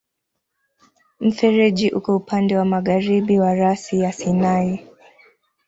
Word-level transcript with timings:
Mfereji 1.19 1.87
uko 1.97 2.15
upande 2.17 2.57
wa 2.57 2.65
magharibi 2.65 3.39
wa 3.39 3.55
rasi 3.55 3.99
ya 3.99 4.11
Sinai. 4.11 4.87